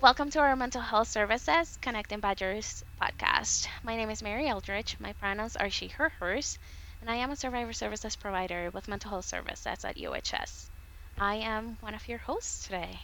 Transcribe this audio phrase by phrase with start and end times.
[0.00, 3.66] Welcome to our Mental Health Services Connecting Badgers podcast.
[3.82, 4.96] My name is Mary Eldridge.
[5.00, 6.60] My pronouns are she, her, hers,
[7.00, 10.66] and I am a survivor services provider with mental health services at UHS.
[11.18, 13.00] I am one of your hosts today.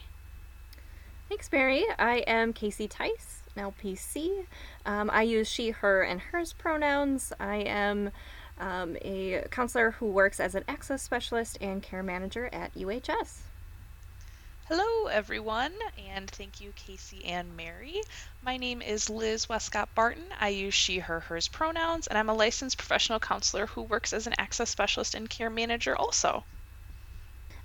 [1.28, 1.84] Thanks, Mary.
[1.98, 4.46] I am Casey Tice, an LPC.
[4.86, 7.32] Um, I use she, her, and hers pronouns.
[7.40, 8.12] I am
[8.60, 13.40] um, a counselor who works as an access specialist and care manager at UHS.
[14.68, 15.74] Hello, everyone,
[16.08, 18.00] and thank you, Casey and Mary.
[18.42, 20.24] My name is Liz Westcott Barton.
[20.40, 24.26] I use she, her, hers pronouns, and I'm a licensed professional counselor who works as
[24.26, 26.44] an access specialist and care manager also.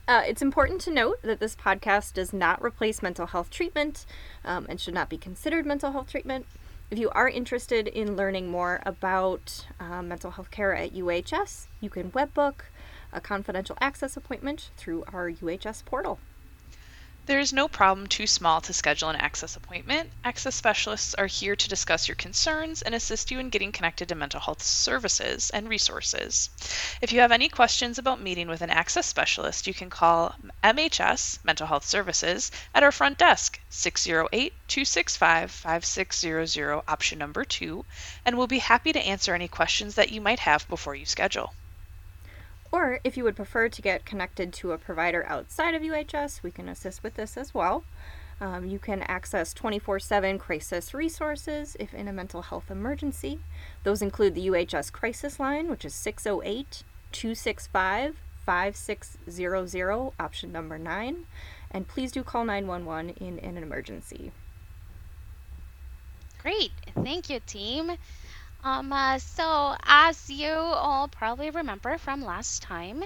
[0.09, 4.05] Uh, it's important to note that this podcast does not replace mental health treatment
[4.43, 6.45] um, and should not be considered mental health treatment.
[6.91, 11.89] If you are interested in learning more about uh, mental health care at UHS, you
[11.89, 12.65] can webbook
[13.13, 16.19] a confidential access appointment through our UHS portal.
[17.29, 20.09] There is no problem too small to schedule an access appointment.
[20.23, 24.15] Access specialists are here to discuss your concerns and assist you in getting connected to
[24.15, 26.49] mental health services and resources.
[27.03, 31.45] If you have any questions about meeting with an access specialist, you can call MHS,
[31.45, 37.85] Mental Health Services, at our front desk, 608 265 5600, option number 2,
[38.25, 41.53] and we'll be happy to answer any questions that you might have before you schedule.
[42.71, 46.51] Or if you would prefer to get connected to a provider outside of UHS, we
[46.51, 47.83] can assist with this as well.
[48.41, 53.39] Um, you can access 24 7 crisis resources if in a mental health emergency.
[53.83, 61.25] Those include the UHS crisis line, which is 608 265 5600, option number 9.
[61.71, 64.31] And please do call 911 in, in an emergency.
[66.41, 66.71] Great.
[67.03, 67.91] Thank you, team.
[68.63, 73.03] Um, uh, so, as you all probably remember from last time,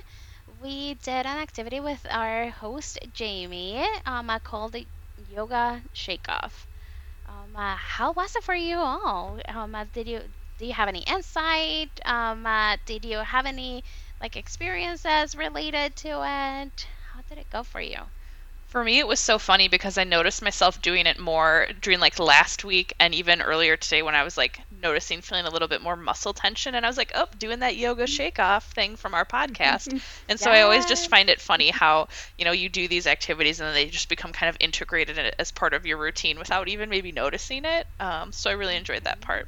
[0.48, 4.76] we did an activity with our host Jamie um, uh, called
[5.16, 6.68] Yoga Shake Off.
[7.26, 9.40] Um, uh, how was it for you all?
[9.48, 10.22] Um, uh, did you
[10.58, 12.00] do you have any insight?
[12.06, 13.84] Um, uh, did you have any
[14.22, 16.88] like experiences related to it?
[17.14, 18.00] How did it go for you?
[18.66, 22.20] For me, it was so funny because I noticed myself doing it more during like
[22.20, 25.82] last week and even earlier today when I was like noticing feeling a little bit
[25.82, 26.76] more muscle tension.
[26.76, 29.92] And I was like, oh, doing that yoga shake off thing from our podcast.
[30.30, 30.58] And so yes.
[30.58, 32.08] I always just find it funny how,
[32.38, 35.52] you know, you do these activities and then they just become kind of integrated as
[35.52, 37.88] part of your routine without even maybe noticing it.
[38.00, 39.48] Um, so I really enjoyed that part.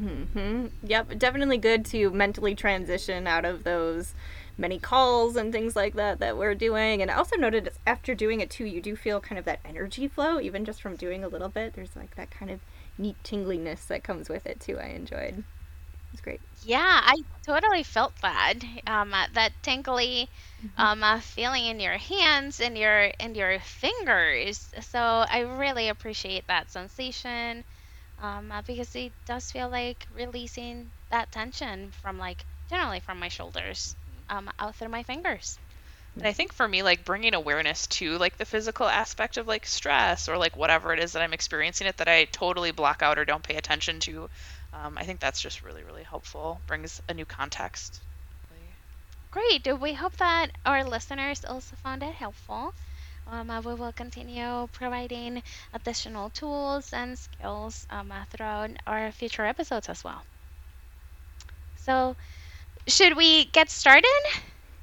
[0.00, 0.66] Mm-hmm.
[0.84, 4.14] Yep, definitely good to mentally transition out of those
[4.56, 7.00] many calls and things like that that we're doing.
[7.00, 10.08] And I also noted after doing it too, you do feel kind of that energy
[10.08, 11.74] flow, even just from doing a little bit.
[11.74, 12.60] There's like that kind of
[12.98, 14.78] neat tingliness that comes with it too.
[14.78, 15.44] I enjoyed.
[16.12, 16.40] It's great.
[16.62, 17.14] Yeah, I
[17.46, 18.54] totally felt that.
[18.86, 20.30] Um, uh, that tingly
[20.64, 20.82] mm-hmm.
[20.82, 24.72] um, uh, feeling in your hands and your and your fingers.
[24.80, 27.64] So I really appreciate that sensation
[28.18, 33.28] um, uh, because it does feel like releasing that tension from like generally from my
[33.28, 33.96] shoulders
[34.28, 35.58] um, out through my fingers.
[36.20, 39.66] And I think for me, like bringing awareness to like the physical aspect of like
[39.66, 43.18] stress or like whatever it is that I'm experiencing it that I totally block out
[43.18, 44.28] or don't pay attention to,
[44.72, 46.62] um, I think that's just really, really helpful.
[46.66, 48.02] Brings a new context.
[49.30, 49.66] Great.
[49.80, 52.74] We hope that our listeners also found it helpful.
[53.26, 55.42] Um, uh, we will continue providing
[55.72, 60.26] additional tools and skills um, uh, throughout our future episodes as well.
[61.74, 62.16] So,
[62.88, 64.08] should we get started?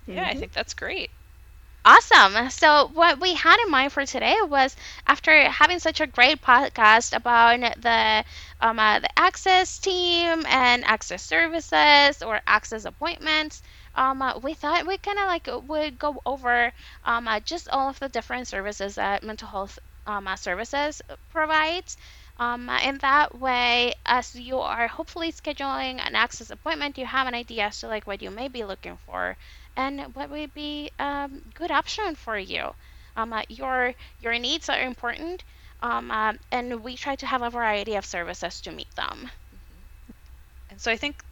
[0.09, 0.27] Yeah, mm-hmm.
[0.27, 1.11] I think that's great.
[1.87, 2.49] Awesome.
[2.49, 4.75] So, what we had in mind for today was
[5.05, 8.25] after having such a great podcast about the
[8.59, 13.61] um, uh, the access team and access services or access appointments,
[13.93, 16.73] um, uh, we thought we kind of like would go over
[17.03, 21.97] um, uh, just all of the different services that mental health um, uh, services provides.
[22.37, 27.33] Um, in that way, as you are hopefully scheduling an access appointment, you have an
[27.35, 29.37] idea as to like what you may be looking for
[29.75, 32.73] and what would be a um, good option for you.
[33.17, 35.43] Um, uh, your your needs are important,
[35.81, 39.29] um, uh, and we try to have a variety of services to meet them.
[40.69, 41.23] And so I think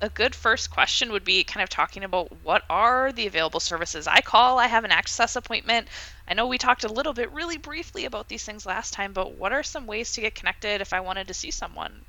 [0.00, 4.06] a good first question would be kind of talking about what are the available services
[4.06, 4.58] I call.
[4.58, 5.88] I have an access appointment.
[6.28, 9.36] I know we talked a little bit really briefly about these things last time, but
[9.38, 12.02] what are some ways to get connected if I wanted to see someone?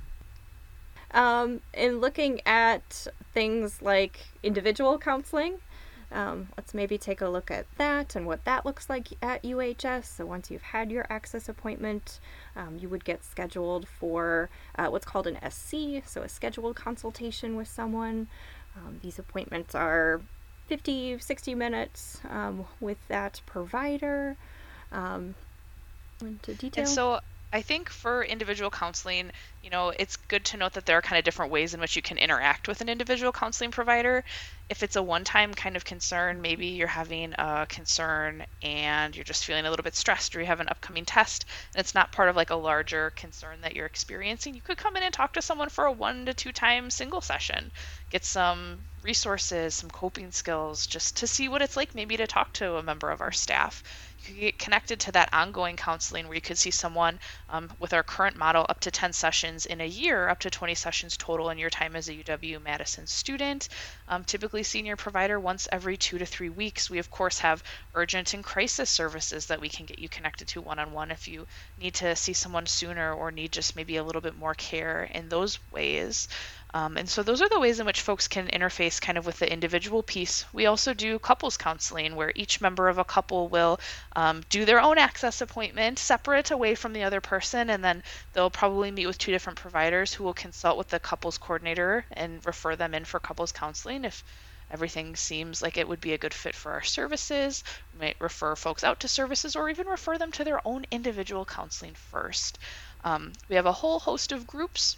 [1.11, 5.55] Um, in looking at things like individual counseling,
[6.15, 10.06] um, let's maybe take a look at that and what that looks like at UHS.
[10.06, 12.19] So, once you've had your access appointment,
[12.56, 17.56] um, you would get scheduled for uh, what's called an SC, so a scheduled consultation
[17.56, 18.27] with someone.
[18.77, 20.21] Um, these appointments are
[20.67, 24.38] 50, 60 minutes um, with that provider.
[24.91, 25.35] Um,
[26.21, 26.85] into detail.
[26.85, 27.19] And so
[27.56, 29.31] I think for individual counseling,
[29.62, 31.96] you know, it's good to note that there are kind of different ways in which
[31.96, 34.25] you can interact with an individual counseling provider.
[34.68, 39.24] If it's a one time kind of concern, maybe you're having a concern and you're
[39.24, 42.12] just feeling a little bit stressed or you have an upcoming test and it's not
[42.12, 45.31] part of like a larger concern that you're experiencing, you could come in and talk
[45.31, 47.72] to someone for a one to two time single session.
[48.10, 52.52] Get some resources, some coping skills, just to see what it's like maybe to talk
[52.56, 53.81] to a member of our staff
[54.25, 57.19] could get connected to that ongoing counseling where you could see someone
[57.50, 60.75] um, with our current model up to 10 sessions in a year, up to 20
[60.75, 63.69] sessions total in your time as a UW Madison student.
[64.07, 66.89] Um, typically, senior provider once every two to three weeks.
[66.89, 67.63] We, of course, have
[67.94, 71.28] urgent and crisis services that we can get you connected to one on one if
[71.28, 71.48] you
[71.78, 75.30] need to see someone sooner or need just maybe a little bit more care in
[75.30, 76.28] those ways.
[76.73, 79.39] Um, and so those are the ways in which folks can interface kind of with
[79.39, 80.45] the individual piece.
[80.51, 83.79] We also do couples counseling where each member of a couple will
[84.15, 88.03] um, do their own access appointment separate away from the other person, and then
[88.33, 92.45] they'll probably meet with two different providers who will consult with the couples coordinator and
[92.45, 94.23] refer them in for couples counseling if
[94.69, 97.63] everything seems like it would be a good fit for our services.
[97.94, 101.45] We might refer folks out to services or even refer them to their own individual
[101.45, 102.59] counseling first.
[103.03, 104.97] Um, we have a whole host of groups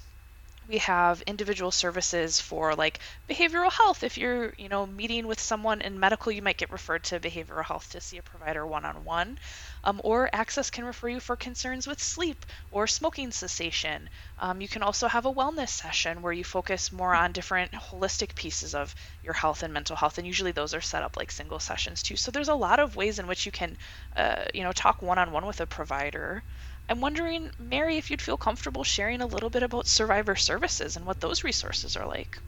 [0.67, 2.99] we have individual services for like
[3.29, 4.03] behavioral health.
[4.03, 7.63] If you're you know meeting with someone in medical you might get referred to behavioral
[7.63, 9.37] health to see a provider one-on-one.
[9.83, 14.09] Um, or access can refer you for concerns with sleep or smoking cessation.
[14.39, 18.35] Um, you can also have a wellness session where you focus more on different holistic
[18.35, 18.93] pieces of
[19.23, 22.17] your health and mental health and usually those are set up like single sessions too.
[22.17, 23.77] So there's a lot of ways in which you can
[24.15, 26.43] uh, you know talk one-on-one with a provider
[26.89, 31.05] I'm wondering, Mary, if you'd feel comfortable sharing a little bit about survivor services and
[31.05, 32.39] what those resources are like.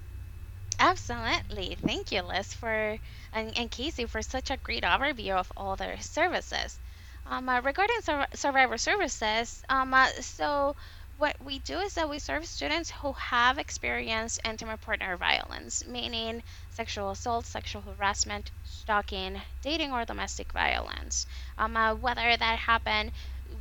[0.80, 1.76] Absolutely.
[1.86, 2.98] Thank you, Liz, for
[3.32, 6.80] and, and Casey for such a great overview of all their services.
[7.26, 10.76] Um, uh, regarding sur- survivor services, um, uh, so
[11.18, 16.44] what we do is that we serve students who have experienced intimate partner violence, meaning
[16.70, 21.26] sexual assault, sexual harassment, stalking, dating, or domestic violence.
[21.58, 23.12] Um, uh, whether that happened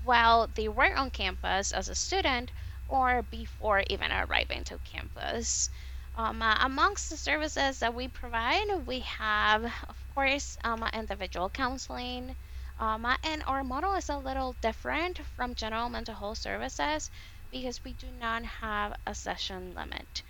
[0.09, 2.51] while they were on campus as a student
[2.89, 5.69] or before even arriving to campus.
[6.17, 12.35] Um, uh, amongst the services that we provide, we have, of course, um, individual counseling.
[12.79, 17.11] Um, uh, and our model is a little different from general mental health services
[17.51, 20.23] because we do not have a session limit.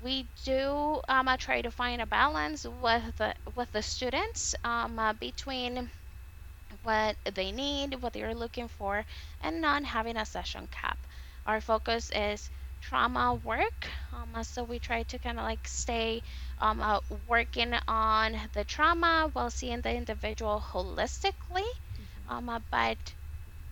[0.00, 4.98] We do um, uh, try to find a balance with the, with the students um,
[4.98, 5.90] uh, between
[6.86, 9.04] what they need, what they're looking for,
[9.40, 10.98] and not having a session cap.
[11.46, 12.50] Our focus is
[12.80, 13.88] trauma work.
[14.12, 16.22] Um, so we try to kind of like stay
[16.58, 21.70] um, uh, working on the trauma while seeing the individual holistically.
[22.00, 22.28] Mm-hmm.
[22.28, 23.14] Um, uh, but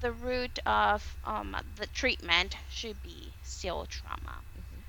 [0.01, 4.43] the root of um, the treatment should be still trauma.
[4.59, 4.81] Mm-hmm.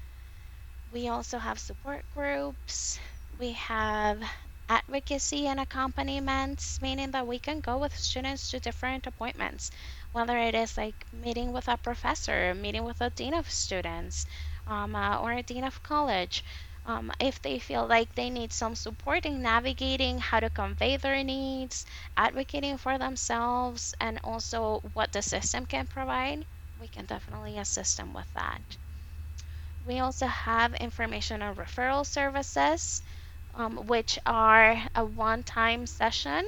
[0.92, 3.00] We also have support groups.
[3.38, 4.22] We have
[4.70, 9.72] advocacy and accompaniments, meaning that we can go with students to different appointments,
[10.12, 14.26] whether it is like meeting with a professor, meeting with a dean of students,
[14.68, 16.44] um, uh, or a dean of college.
[16.86, 21.24] Um, if they feel like they need some support in navigating how to convey their
[21.24, 21.86] needs,
[22.18, 26.46] advocating for themselves, and also what the system can provide,
[26.80, 28.78] we can definitely assist them with that.
[29.86, 33.02] We also have information on referral services
[33.56, 36.46] um, which are a one time session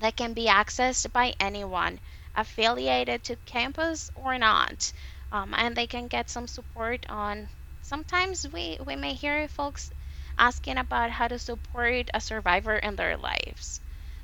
[0.00, 2.00] that can be accessed by anyone
[2.34, 4.92] affiliated to campus or not.
[5.32, 7.48] Um, and they can get some support on
[7.80, 9.92] sometimes we, we may hear folks
[10.38, 13.80] asking about how to support a survivor in their lives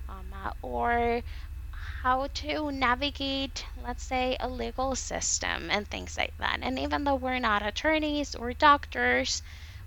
[0.09, 1.23] um, uh, or
[2.03, 7.15] how to navigate let's say a legal system and things like that and even though
[7.17, 9.43] we're not attorneys or doctors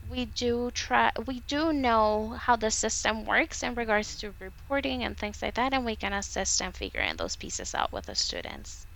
[0.09, 5.17] we do try we do know how the system works in regards to reporting and
[5.17, 8.87] things like that and we can assist in figuring those pieces out with the students.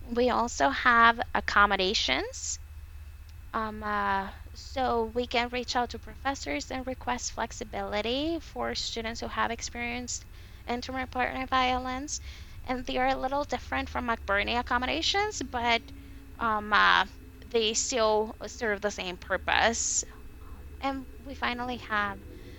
[0.00, 2.58] We also have accommodations.
[3.54, 9.28] Um, uh, so we can reach out to professors and request flexibility for students who
[9.28, 10.26] have experienced
[10.68, 12.20] intimate partner violence.
[12.64, 15.82] And they are a little different from McBurney accommodations but
[16.38, 17.06] um, uh,
[17.50, 20.04] they still serve the same purpose
[20.80, 22.18] and we finally have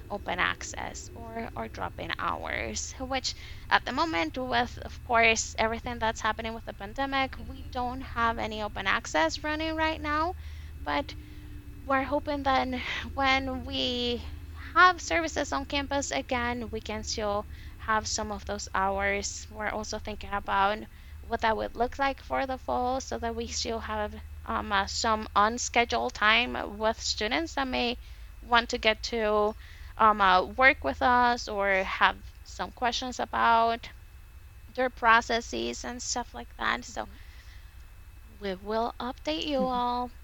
[0.10, 3.34] open access or, or drop-in hours which
[3.70, 8.38] at the moment with of course everything that's happening with the pandemic we don't have
[8.38, 10.34] any open access running right now.
[10.84, 11.16] But
[11.86, 12.68] we're hoping that
[13.16, 14.24] when we
[14.74, 17.48] have services on campus again we can still
[17.78, 19.48] have some of those hours.
[19.50, 20.80] We're also thinking about
[21.22, 24.14] what that would look like for the fall so that we still have
[24.48, 27.98] um, uh, some unscheduled time with students that may
[28.42, 29.56] want to get to
[29.98, 33.90] um, uh, work with us or have some questions about
[34.76, 36.86] their processes and stuff like that.
[36.86, 37.08] So
[38.40, 40.12] we will update you all.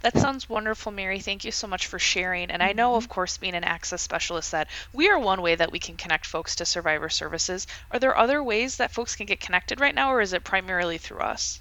[0.00, 1.20] That sounds wonderful, Mary.
[1.20, 2.50] Thank you so much for sharing.
[2.50, 5.72] And I know, of course, being an access specialist, that we are one way that
[5.72, 7.66] we can connect folks to survivor services.
[7.90, 10.98] Are there other ways that folks can get connected right now, or is it primarily
[10.98, 11.60] through us?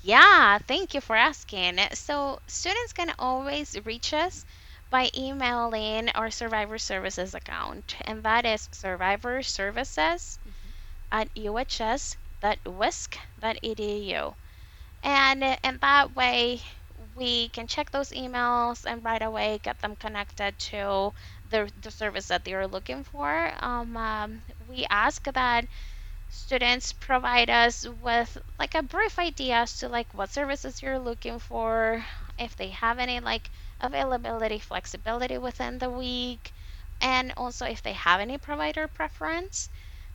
[0.00, 1.78] Yeah, thank you for asking.
[1.94, 4.44] So, students can always reach us
[4.90, 10.38] by emailing our Survivor Services account, and that is Survivor Services
[11.12, 12.16] at uhs.wisc.edu.
[15.02, 16.62] And in that way,
[17.14, 21.12] we can check those emails and right away get them connected to
[21.48, 23.52] the, the service that they're looking for.
[23.64, 25.66] Um, um, we ask that
[26.30, 31.38] students provide us with like a brief idea as to like what services you're looking
[31.40, 32.04] for,
[32.38, 36.52] if they have any like availability, flexibility within the week,
[37.00, 39.70] and also if they have any provider preference.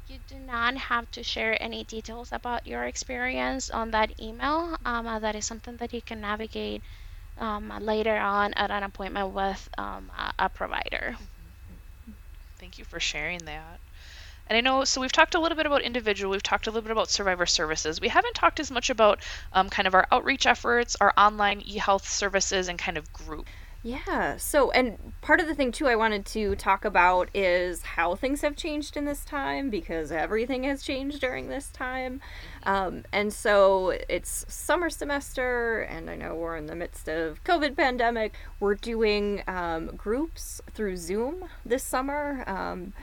[0.07, 4.75] You do not have to share any details about your experience on that email.
[4.85, 6.83] Um, uh, that is something that you can navigate
[7.37, 11.17] um, later on at an appointment with um, a, a provider.
[12.57, 13.81] Thank you for sharing that.
[14.47, 16.83] And I know, so we've talked a little bit about individual, we've talked a little
[16.83, 17.99] bit about survivor services.
[17.99, 19.21] We haven't talked as much about
[19.53, 23.47] um, kind of our outreach efforts, our online e health services, and kind of group.
[23.85, 24.37] Yeah.
[24.37, 28.41] So, and part of the thing too I wanted to talk about is how things
[28.41, 32.19] have changed in this time because everything has changed during this time.
[32.63, 37.77] Um, and so it's summer semester, and I know we're in the midst of COVID
[37.77, 38.33] pandemic.
[38.59, 42.43] We're doing um, groups through Zoom this summer.
[42.47, 42.93] Um,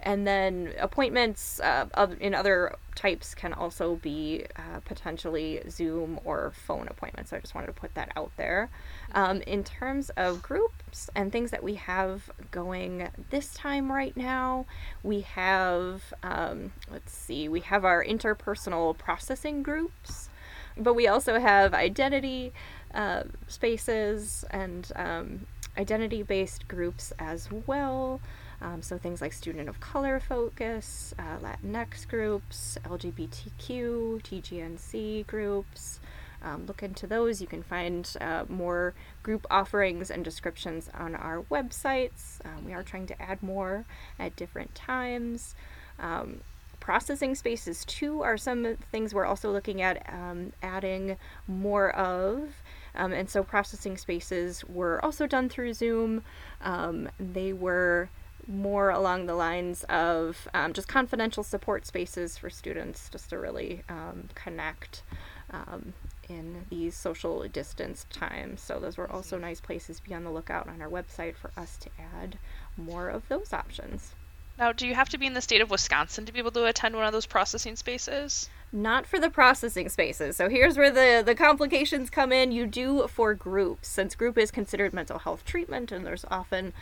[0.00, 1.86] and then appointments uh,
[2.20, 7.30] in other types can also be uh, potentially Zoom or phone appointments.
[7.30, 8.70] So I just wanted to put that out there.
[9.12, 14.66] Um, in terms of groups and things that we have going this time right now,
[15.02, 20.28] we have, um, let's see, we have our interpersonal processing groups,
[20.76, 22.52] but we also have identity
[22.94, 28.20] uh, spaces and um, identity based groups as well.
[28.60, 36.00] Um, so things like student of color focus, uh, Latinx groups, LGBTQ, TGNC groups.
[36.42, 37.40] Um, look into those.
[37.40, 42.44] You can find uh, more group offerings and descriptions on our websites.
[42.44, 43.84] Um, we are trying to add more
[44.18, 45.54] at different times.
[45.98, 46.40] Um,
[46.80, 52.62] processing spaces, too, are some things we're also looking at um, adding more of.
[52.94, 56.22] Um, and so processing spaces were also done through Zoom.
[56.60, 58.08] Um, they were
[58.48, 63.82] more along the lines of um, just confidential support spaces for students just to really
[63.90, 65.02] um, connect
[65.50, 65.92] um,
[66.28, 68.60] in these social distance times.
[68.62, 71.76] So those were also nice places be on the lookout on our website for us
[71.78, 72.38] to add
[72.76, 74.14] more of those options.
[74.58, 76.64] Now, do you have to be in the state of Wisconsin to be able to
[76.64, 78.50] attend one of those processing spaces?
[78.72, 80.36] Not for the processing spaces.
[80.36, 82.50] So here's where the, the complications come in.
[82.50, 86.72] You do for groups, since group is considered mental health treatment, and there's often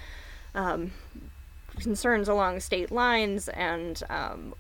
[0.54, 0.92] um,
[1.78, 4.54] concerns along state lines and um,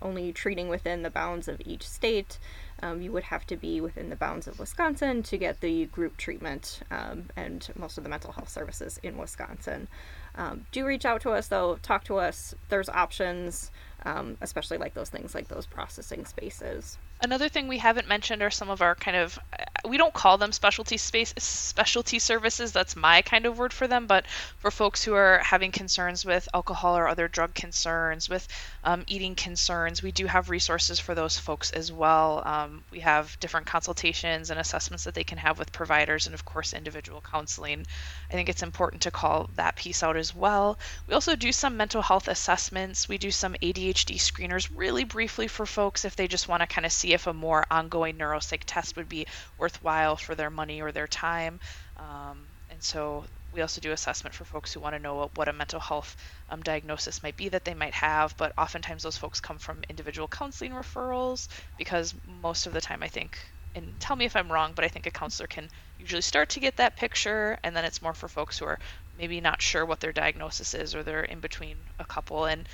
[0.00, 2.38] only treating within the bounds of each state.
[2.82, 6.16] Um, you would have to be within the bounds of Wisconsin to get the group
[6.16, 9.86] treatment um, and most of the mental health services in Wisconsin.
[10.34, 12.54] Um, do reach out to us though, talk to us.
[12.70, 13.70] There's options,
[14.04, 16.98] um, especially like those things like those processing spaces.
[17.20, 19.38] Another thing we haven't mentioned are some of our kind of
[19.84, 22.72] we don't call them specialty space specialty services.
[22.72, 24.06] That's my kind of word for them.
[24.06, 24.26] But
[24.58, 28.46] for folks who are having concerns with alcohol or other drug concerns, with
[28.84, 32.42] um, eating concerns, we do have resources for those folks as well.
[32.46, 36.44] Um, we have different consultations and assessments that they can have with providers, and of
[36.44, 37.86] course individual counseling.
[38.30, 40.78] I think it's important to call that piece out as well.
[41.06, 43.08] We also do some mental health assessments.
[43.08, 46.86] We do some ADHD screeners really briefly for folks if they just want to kind
[46.86, 49.26] of see if a more ongoing neuropsych test would be
[49.72, 51.60] worthwhile for their money or their time.
[51.96, 52.38] Um,
[52.70, 55.52] and so we also do assessment for folks who want to know what, what a
[55.52, 56.16] mental health
[56.50, 60.28] um, diagnosis might be that they might have, but oftentimes those folks come from individual
[60.28, 61.48] counseling referrals
[61.78, 63.38] because most of the time I think,
[63.74, 66.60] and tell me if I'm wrong, but I think a counselor can usually start to
[66.60, 68.78] get that picture, and then it's more for folks who are
[69.18, 72.44] maybe not sure what their diagnosis is or they're in between a couple.
[72.44, 72.68] And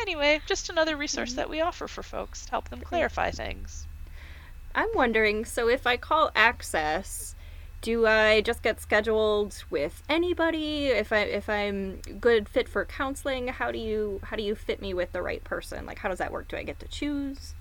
[0.00, 1.36] anyway, just another resource mm-hmm.
[1.36, 3.86] that we offer for folks to help them clarify things.
[4.74, 7.34] I'm wondering so if I call Access,
[7.80, 13.48] do I just get scheduled with anybody if I if I'm good fit for counseling?
[13.48, 15.86] How do you how do you fit me with the right person?
[15.86, 16.48] Like how does that work?
[16.48, 17.54] Do I get to choose?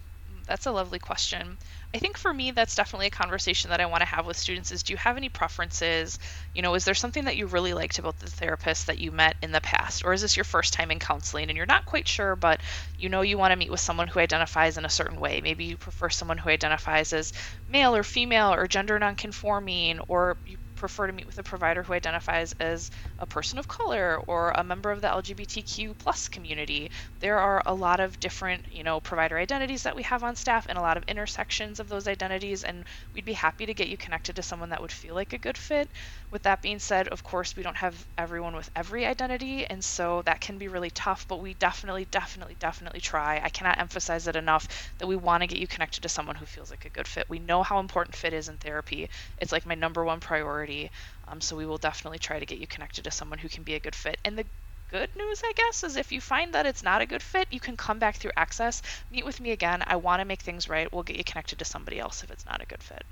[0.48, 1.58] that's a lovely question.
[1.94, 4.72] I think for me, that's definitely a conversation that I want to have with students
[4.72, 6.20] is do you have any preferences?
[6.54, 9.36] You know, is there something that you really liked about the therapist that you met
[9.42, 10.04] in the past?
[10.06, 12.62] Or is this your first time in counseling and you're not quite sure, but
[12.98, 15.42] you know you want to meet with someone who identifies in a certain way?
[15.42, 17.34] Maybe you prefer someone who identifies as
[17.68, 21.94] male or female or gender nonconforming, or you prefer to meet with a provider who
[21.94, 26.92] identifies as a person of color or a member of the LGBTQ plus community.
[27.20, 30.66] There are a lot of different, you know, provider identities that we have on staff
[30.70, 33.98] and a lot of intersections of those identities and we'd be happy to get you
[33.98, 35.90] connected to someone that would feel like a good fit.
[36.32, 40.22] With that being said, of course, we don't have everyone with every identity and so
[40.24, 43.40] that can be really tough, but we definitely definitely definitely try.
[43.44, 46.46] I cannot emphasize it enough that we want to get you connected to someone who
[46.46, 47.26] feels like a good fit.
[47.30, 49.10] We know how important fit is in therapy.
[49.38, 50.71] It's like my number one priority
[51.20, 53.74] um, so we will definitely try to get you connected to someone who can be
[53.74, 54.18] a good fit.
[54.24, 54.46] And the
[54.90, 57.60] good news, I guess, is if you find that it's not a good fit, you
[57.60, 59.84] can come back through Access, meet with me again.
[59.86, 60.92] I want to make things right.
[60.92, 63.04] We'll get you connected to somebody else if it's not a good fit.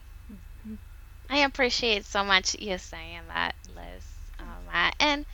[1.29, 4.05] I appreciate so much you saying that, Liz.
[4.39, 5.25] Um, and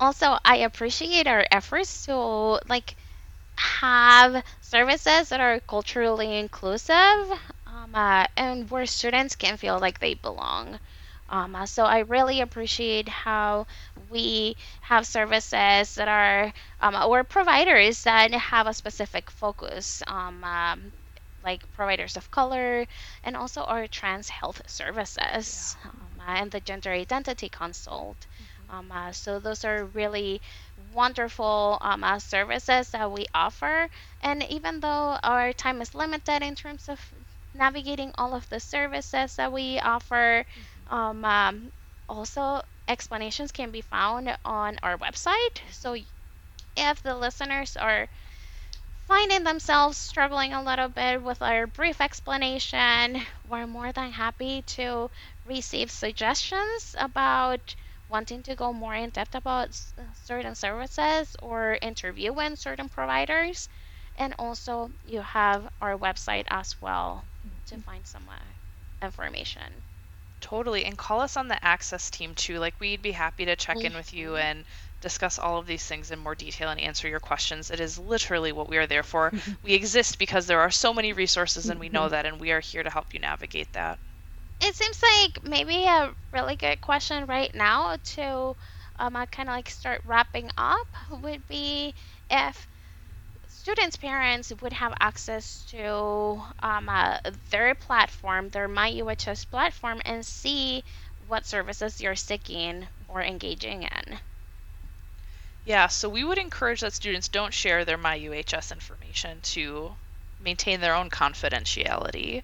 [0.00, 2.14] also, I appreciate our efforts to
[2.68, 2.96] like
[3.56, 6.94] have services that are culturally inclusive
[7.66, 10.78] um, uh, and where students can feel like they belong.
[11.32, 13.66] Um, uh, so I really appreciate how
[14.10, 20.02] we have services that are um, or providers that have a specific focus.
[20.08, 20.92] Um, um,
[21.42, 22.86] like providers of color
[23.24, 25.90] and also our trans health services yeah.
[25.90, 28.26] Um, uh, and the gender identity consult.
[28.42, 28.70] Mm-hmm.
[28.76, 30.42] Um, uh, so those are really
[30.76, 33.88] wonderful um, uh, services that we offer.
[34.20, 37.00] And even though our time is limited in terms of
[37.54, 41.72] navigating all of the services that we offer, mm-hmm um, um,
[42.08, 45.60] also, explanations can be found on our website.
[45.70, 45.96] So,
[46.76, 48.08] if the listeners are
[49.06, 55.10] finding themselves struggling a little bit with our brief explanation, we're more than happy to
[55.44, 57.74] receive suggestions about
[58.08, 59.74] wanting to go more in depth about
[60.14, 63.68] certain services or interviewing certain providers.
[64.16, 67.24] And also, you have our website as well
[67.66, 69.84] to find some uh, information.
[70.42, 70.84] Totally.
[70.84, 72.58] And call us on the access team too.
[72.58, 74.46] Like, we'd be happy to check in with you mm-hmm.
[74.46, 74.64] and
[75.00, 77.70] discuss all of these things in more detail and answer your questions.
[77.70, 79.32] It is literally what we are there for.
[79.62, 82.60] we exist because there are so many resources and we know that, and we are
[82.60, 83.98] here to help you navigate that.
[84.60, 88.56] It seems like maybe a really good question right now to
[88.98, 90.86] um, kind of like start wrapping up
[91.22, 91.94] would be
[92.30, 92.68] if
[93.62, 97.18] students' parents would have access to um, uh,
[97.50, 100.82] their platform, their MyUHS platform, and see
[101.28, 104.18] what services you're seeking or engaging in.
[105.64, 109.92] Yeah, so we would encourage that students don't share their MyUHS information to
[110.40, 112.42] maintain their own confidentiality.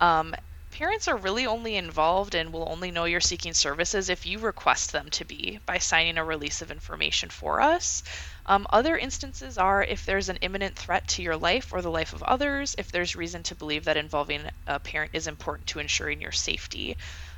[0.00, 0.34] Um,
[0.74, 4.90] parents are really only involved and will only know you're seeking services if you request
[4.90, 8.02] them to be by signing a release of information for us.
[8.46, 12.12] Um, other instances are if there's an imminent threat to your life or the life
[12.12, 16.20] of others, if there's reason to believe that involving a parent is important to ensuring
[16.20, 16.96] your safety.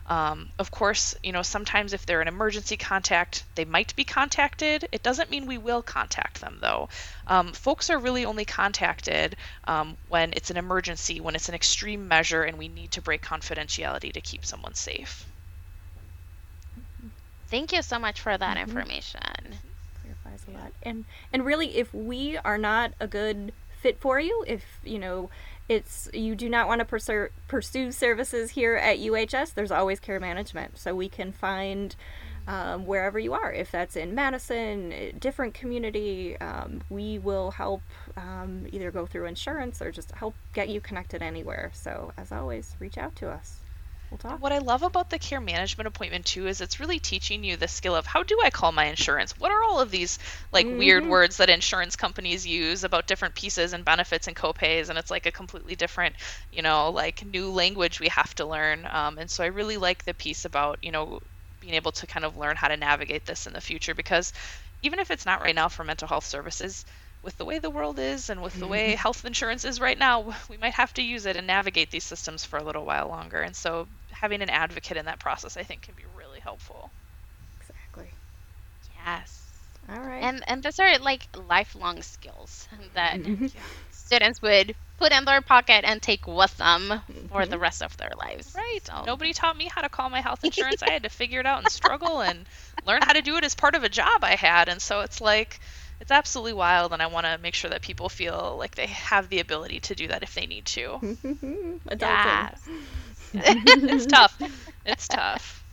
[0.08, 4.88] Um, of course, you know, sometimes if they're an emergency contact, they might be contacted.
[4.92, 6.88] It doesn't mean we will contact them, though.
[7.26, 12.06] Um, folks are really only contacted um, when it's an emergency, when it's an extreme
[12.06, 15.26] measure, and we need to break confidentiality to keep someone safe.
[17.48, 18.68] Thank you so much for that mm-hmm.
[18.68, 19.20] information
[20.02, 20.72] Clarifies a lot.
[20.82, 25.30] And and really, if we are not a good fit for you, if you know
[25.68, 30.20] it's you do not want to pursue pursue services here at UHS, there's always care
[30.20, 31.94] management, so we can find.
[32.48, 37.82] Um, wherever you are, if that's in Madison, different community, um, we will help
[38.16, 41.72] um, either go through insurance or just help get you connected anywhere.
[41.74, 43.62] So, as always, reach out to us.
[44.10, 44.40] We'll talk.
[44.40, 47.66] What I love about the care management appointment too is it's really teaching you the
[47.66, 49.38] skill of how do I call my insurance?
[49.38, 50.18] What are all of these
[50.52, 50.78] like mm-hmm.
[50.78, 55.10] weird words that insurance companies use about different pieces and benefits and copays and it's
[55.10, 56.14] like a completely different,
[56.52, 58.86] you know, like new language we have to learn.
[58.90, 61.20] Um, and so I really like the piece about, you know,
[61.60, 64.32] being able to kind of learn how to navigate this in the future because
[64.82, 66.84] even if it's not right now for mental health services,
[67.26, 68.98] with the way the world is and with the way mm-hmm.
[68.98, 72.44] health insurance is right now, we might have to use it and navigate these systems
[72.44, 73.40] for a little while longer.
[73.40, 76.88] And so having an advocate in that process, I think, can be really helpful.
[77.60, 78.10] Exactly.
[79.04, 79.42] Yes.
[79.88, 80.22] All right.
[80.22, 83.46] And and those are like lifelong skills that mm-hmm.
[83.90, 87.26] students would put in their pocket and take with them mm-hmm.
[87.26, 88.54] for the rest of their lives.
[88.56, 88.80] Right.
[88.84, 89.02] So.
[89.04, 90.80] Nobody taught me how to call my health insurance.
[90.80, 92.46] I had to figure it out and struggle and
[92.86, 94.68] learn how to do it as part of a job I had.
[94.68, 95.58] And so it's like
[96.00, 99.28] it's absolutely wild, and I want to make sure that people feel like they have
[99.28, 101.00] the ability to do that if they need to.
[101.90, 102.50] Adulting.
[103.34, 104.38] it's tough.
[104.84, 105.64] It's tough.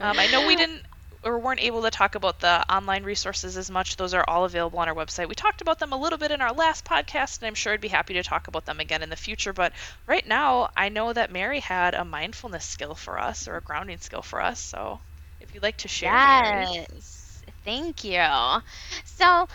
[0.00, 0.82] Um, I know we didn't
[1.24, 3.96] or weren't able to talk about the online resources as much.
[3.96, 5.28] Those are all available on our website.
[5.28, 7.80] We talked about them a little bit in our last podcast, and I'm sure I'd
[7.80, 9.52] be happy to talk about them again in the future.
[9.52, 9.72] But
[10.06, 13.98] right now, I know that Mary had a mindfulness skill for us or a grounding
[13.98, 14.60] skill for us.
[14.60, 15.00] So
[15.40, 16.38] if you'd like to share, yes.
[16.38, 16.86] Mary.
[17.68, 18.24] Thank you.
[19.04, 19.46] So,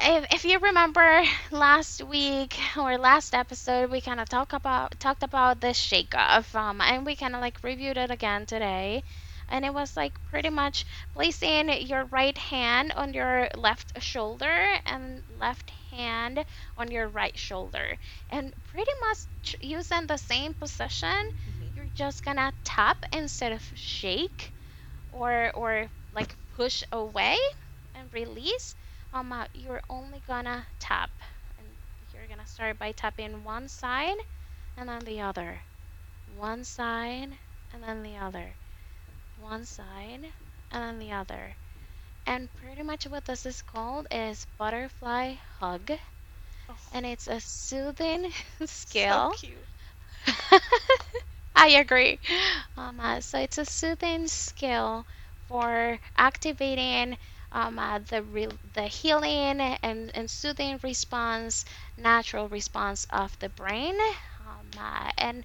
[0.00, 5.22] if, if you remember last week or last episode, we kind of talk about talked
[5.22, 9.02] about the shake off, um, and we kind of like reviewed it again today
[9.48, 15.22] and it was like pretty much placing your right hand on your left shoulder and
[15.38, 16.44] left hand
[16.76, 17.96] on your right shoulder
[18.30, 21.14] and pretty much using the same position
[21.48, 21.70] Mm-hmm.
[21.74, 24.52] you're just gonna tap instead of shake
[25.08, 27.36] or or like push away
[27.94, 28.74] and release
[29.12, 31.10] um uh, you're only gonna tap
[31.58, 31.66] and
[32.12, 34.16] you're gonna start by tapping one side
[34.76, 35.62] and then the other
[36.26, 37.30] one side
[37.72, 38.56] and then the other
[39.36, 40.24] one side
[40.70, 41.56] and then the other.
[42.26, 45.92] And pretty much what this is called is butterfly hug.
[46.68, 46.76] Oh.
[46.92, 48.32] And it's a soothing
[48.66, 49.32] skill.
[49.32, 49.68] So cute.
[51.56, 52.20] I agree.
[52.76, 55.06] Um, uh, so it's a soothing skill
[55.48, 57.16] for activating
[57.52, 61.64] um, uh, the re- the healing and, and soothing response,
[61.96, 63.94] natural response of the brain.
[64.40, 65.44] Um, uh, and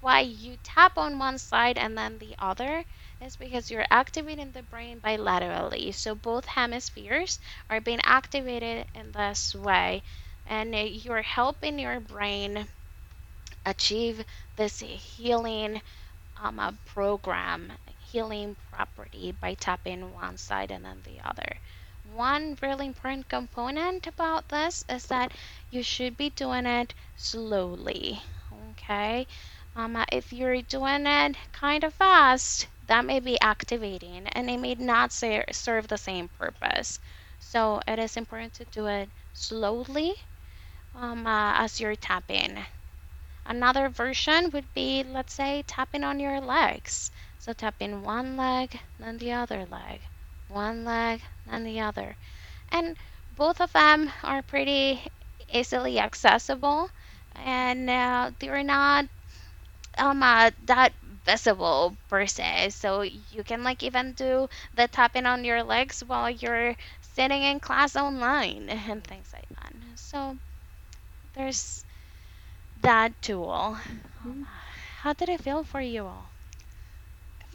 [0.00, 2.84] why you tap on one side and then the other
[3.20, 5.94] is because you're activating the brain bilaterally.
[5.94, 7.38] So both hemispheres
[7.70, 10.02] are being activated in this way,
[10.46, 12.68] and you're helping your brain
[13.64, 14.24] achieve
[14.56, 15.80] this healing
[16.38, 17.72] um, uh, program,
[18.10, 21.58] healing property by tapping one side and then the other.
[22.02, 25.32] One really important component about this is that
[25.70, 28.22] you should be doing it slowly.
[28.70, 29.26] Okay,
[29.74, 34.58] um, uh, if you're doing it kind of fast, that may be activating and it
[34.58, 36.98] may not ser- serve the same purpose.
[37.38, 40.14] So it is important to do it slowly
[40.94, 42.58] um, uh, as you're tapping.
[43.46, 47.10] Another version would be, let's say, tapping on your legs.
[47.38, 50.02] So tapping one leg, then the other leg,
[50.48, 52.16] one leg, then the other.
[52.70, 52.96] And
[53.30, 55.06] both of them are pretty
[55.48, 56.90] easily accessible
[57.34, 59.06] and uh, they're not
[59.98, 62.70] um, uh, that visible per se.
[62.70, 67.60] So you can like even do the tapping on your legs while you're sitting in
[67.60, 69.72] class online and things like that.
[69.96, 70.38] So
[71.34, 71.84] there's
[72.82, 73.78] that tool.
[74.24, 74.46] Mhm.
[75.02, 76.37] How did it feel for you all?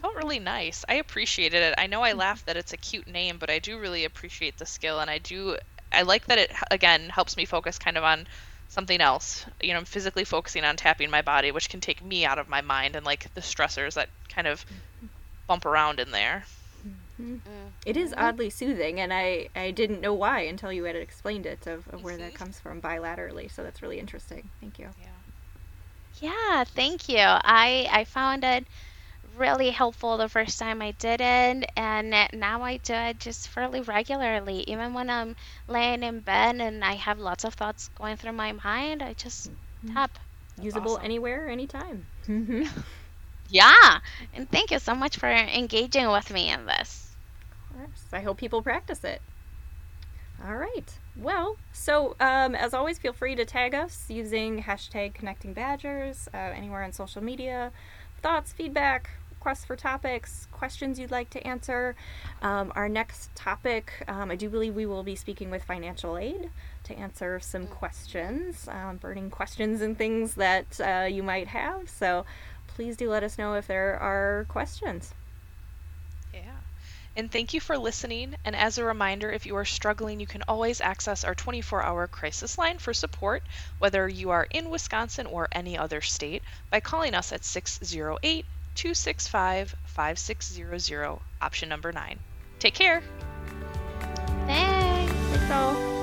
[0.04, 0.84] It felt really nice.
[0.86, 1.74] I appreciated it.
[1.78, 2.18] I know I mm-hmm.
[2.18, 5.16] laughed that it's a cute name, but I do really appreciate the skill, and I
[5.16, 5.56] do.
[5.90, 8.26] I like that it again helps me focus kind of on
[8.68, 9.46] something else.
[9.62, 12.50] You know, I'm physically focusing on tapping my body, which can take me out of
[12.50, 15.06] my mind and like the stressors that kind of mm-hmm.
[15.46, 16.44] bump around in there.
[17.18, 17.40] Mhm.
[17.86, 21.66] It is oddly soothing, and I, I didn't know why until you had explained it
[21.66, 23.50] of, of where that comes from bilaterally.
[23.50, 24.50] So that's really interesting.
[24.60, 24.90] Thank you.
[25.00, 25.06] Yeah.
[26.20, 27.20] Yeah, thank you.
[27.20, 28.66] I I found it
[29.36, 33.80] really helpful the first time I did it, and now I do it just fairly
[33.80, 34.64] regularly.
[34.68, 35.36] Even when I'm
[35.68, 39.50] laying in bed and I have lots of thoughts going through my mind, I just
[39.92, 40.18] tap.
[40.60, 41.04] Usable awesome.
[41.04, 42.06] anywhere, anytime.
[42.28, 42.68] Mhm.
[43.50, 44.00] Yeah,
[44.32, 47.14] and thank you so much for engaging with me in this.
[47.70, 48.04] Of course.
[48.12, 49.20] I hope people practice it.
[50.44, 50.98] All right.
[51.16, 56.36] Well, so um, as always, feel free to tag us using hashtag connecting badgers uh,
[56.36, 57.70] anywhere on social media.
[58.22, 59.10] Thoughts, feedback,
[59.44, 61.94] requests for topics, questions you'd like to answer.
[62.40, 66.48] Um, our next topic, um, I do believe we will be speaking with financial aid
[66.84, 71.90] to answer some questions, um, burning questions and things that uh, you might have.
[71.90, 72.24] So
[72.68, 75.12] please do let us know if there are questions.
[76.32, 76.40] Yeah.
[77.14, 78.36] And thank you for listening.
[78.46, 82.06] And as a reminder, if you are struggling, you can always access our 24 hour
[82.06, 83.42] crisis line for support,
[83.78, 89.74] whether you are in Wisconsin or any other state, by calling us at 608 265
[89.86, 92.18] 5600, option number nine.
[92.58, 93.02] Take care.
[94.46, 95.12] Thanks.
[95.12, 95.93] Thanks all.